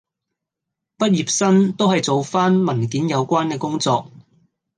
[0.97, 4.11] 畢業生都係做返文件有關嘅工作